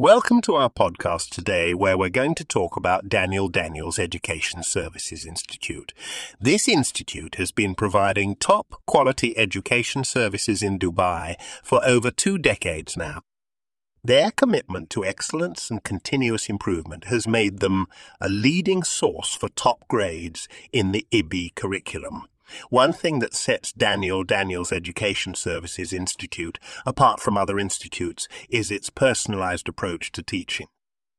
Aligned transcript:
Welcome 0.00 0.40
to 0.42 0.54
our 0.54 0.70
podcast 0.70 1.28
today, 1.28 1.74
where 1.74 1.98
we're 1.98 2.08
going 2.08 2.34
to 2.36 2.44
talk 2.44 2.74
about 2.74 3.10
Daniel 3.10 3.48
Daniels 3.48 3.98
Education 3.98 4.62
Services 4.62 5.26
Institute. 5.26 5.92
This 6.40 6.66
institute 6.66 7.34
has 7.34 7.52
been 7.52 7.74
providing 7.74 8.36
top 8.36 8.80
quality 8.86 9.36
education 9.36 10.04
services 10.04 10.62
in 10.62 10.78
Dubai 10.78 11.38
for 11.62 11.84
over 11.86 12.10
two 12.10 12.38
decades 12.38 12.96
now. 12.96 13.20
Their 14.02 14.30
commitment 14.30 14.88
to 14.88 15.04
excellence 15.04 15.70
and 15.70 15.84
continuous 15.84 16.48
improvement 16.48 17.04
has 17.04 17.28
made 17.28 17.60
them 17.60 17.86
a 18.22 18.30
leading 18.30 18.82
source 18.82 19.34
for 19.34 19.50
top 19.50 19.86
grades 19.86 20.48
in 20.72 20.92
the 20.92 21.06
IB 21.12 21.52
curriculum. 21.54 22.22
One 22.68 22.92
thing 22.92 23.18
that 23.20 23.34
sets 23.34 23.72
Daniel 23.72 24.24
Daniels 24.24 24.72
Education 24.72 25.34
Services 25.34 25.92
Institute 25.92 26.58
apart 26.84 27.20
from 27.20 27.36
other 27.36 27.58
institutes 27.58 28.28
is 28.48 28.70
its 28.70 28.90
personalized 28.90 29.68
approach 29.68 30.12
to 30.12 30.22
teaching. 30.22 30.66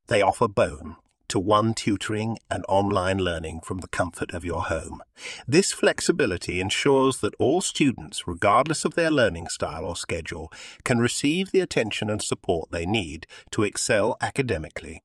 They 0.07 0.21
offer 0.21 0.47
bone 0.47 0.97
to 1.31 1.39
one 1.39 1.73
tutoring 1.73 2.37
and 2.49 2.65
online 2.67 3.17
learning 3.17 3.61
from 3.61 3.77
the 3.77 3.87
comfort 3.87 4.33
of 4.33 4.43
your 4.43 4.63
home. 4.63 5.01
This 5.47 5.71
flexibility 5.71 6.59
ensures 6.59 7.19
that 7.19 7.35
all 7.39 7.61
students, 7.61 8.27
regardless 8.27 8.83
of 8.83 8.95
their 8.95 9.09
learning 9.09 9.47
style 9.47 9.85
or 9.85 9.95
schedule, 9.95 10.51
can 10.83 10.99
receive 10.99 11.51
the 11.51 11.61
attention 11.61 12.09
and 12.09 12.21
support 12.21 12.71
they 12.71 12.85
need 12.85 13.27
to 13.51 13.63
excel 13.63 14.17
academically 14.19 15.03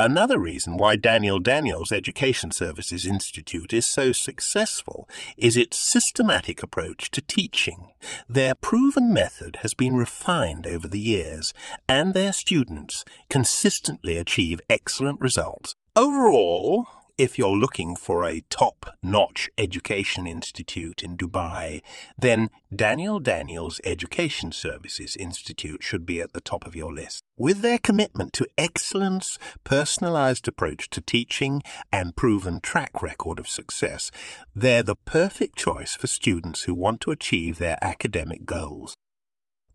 Another 0.00 0.38
reason 0.38 0.76
why 0.76 0.94
Daniel 0.94 1.40
Daniels 1.40 1.90
Education 1.90 2.52
Services 2.52 3.04
Institute 3.04 3.72
is 3.72 3.84
so 3.84 4.12
successful 4.12 5.08
is 5.36 5.56
its 5.56 5.76
systematic 5.76 6.62
approach 6.62 7.10
to 7.10 7.20
teaching. 7.20 7.88
Their 8.28 8.54
proven 8.54 9.12
method 9.12 9.56
has 9.62 9.74
been 9.74 9.96
refined 9.96 10.68
over 10.68 10.86
the 10.86 11.00
years, 11.00 11.52
and 11.88 12.14
their 12.14 12.32
students 12.32 13.04
consistently 13.28 14.16
achieve 14.16 14.60
excellent 14.70 15.20
results. 15.20 15.74
Overall, 15.96 16.86
if 17.18 17.36
you're 17.36 17.56
looking 17.56 17.96
for 17.96 18.24
a 18.24 18.44
top 18.48 18.96
notch 19.02 19.50
education 19.58 20.24
institute 20.24 21.02
in 21.02 21.16
Dubai, 21.16 21.82
then 22.16 22.48
Daniel 22.74 23.18
Daniels 23.18 23.80
Education 23.82 24.52
Services 24.52 25.16
Institute 25.16 25.82
should 25.82 26.06
be 26.06 26.20
at 26.20 26.32
the 26.32 26.40
top 26.40 26.64
of 26.64 26.76
your 26.76 26.94
list. 26.94 27.24
With 27.36 27.60
their 27.60 27.78
commitment 27.78 28.32
to 28.34 28.46
excellence, 28.56 29.36
personalized 29.64 30.46
approach 30.46 30.88
to 30.90 31.00
teaching, 31.00 31.60
and 31.90 32.14
proven 32.14 32.60
track 32.60 33.02
record 33.02 33.40
of 33.40 33.48
success, 33.48 34.12
they're 34.54 34.84
the 34.84 34.94
perfect 34.94 35.56
choice 35.56 35.96
for 35.96 36.06
students 36.06 36.62
who 36.62 36.74
want 36.74 37.00
to 37.00 37.10
achieve 37.10 37.58
their 37.58 37.78
academic 37.82 38.44
goals. 38.44 38.94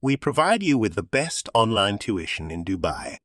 We 0.02 0.16
provide 0.16 0.64
you 0.64 0.78
with 0.78 0.96
the 0.96 1.04
best 1.04 1.50
online 1.54 1.98
tuition 1.98 2.52
in 2.52 2.64
Dubai 2.64 3.18